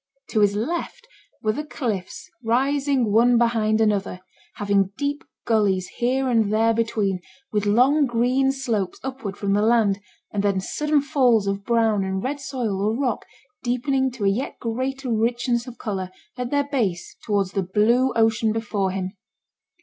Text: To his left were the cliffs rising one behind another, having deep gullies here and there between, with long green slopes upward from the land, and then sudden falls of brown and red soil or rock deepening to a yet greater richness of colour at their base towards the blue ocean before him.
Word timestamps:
To 0.31 0.39
his 0.39 0.55
left 0.55 1.07
were 1.43 1.51
the 1.51 1.63
cliffs 1.63 2.27
rising 2.43 3.11
one 3.11 3.37
behind 3.37 3.79
another, 3.79 4.21
having 4.55 4.89
deep 4.97 5.23
gullies 5.45 5.87
here 5.97 6.27
and 6.27 6.51
there 6.51 6.73
between, 6.73 7.19
with 7.51 7.67
long 7.67 8.07
green 8.07 8.51
slopes 8.51 8.99
upward 9.03 9.37
from 9.37 9.53
the 9.53 9.61
land, 9.61 9.99
and 10.33 10.41
then 10.41 10.59
sudden 10.59 11.01
falls 11.03 11.45
of 11.45 11.63
brown 11.65 12.03
and 12.03 12.23
red 12.23 12.39
soil 12.39 12.81
or 12.81 12.97
rock 12.97 13.27
deepening 13.61 14.09
to 14.13 14.25
a 14.25 14.27
yet 14.27 14.57
greater 14.57 15.11
richness 15.13 15.67
of 15.67 15.77
colour 15.77 16.09
at 16.35 16.49
their 16.49 16.67
base 16.67 17.15
towards 17.23 17.51
the 17.51 17.61
blue 17.61 18.11
ocean 18.15 18.51
before 18.51 18.89
him. 18.89 19.11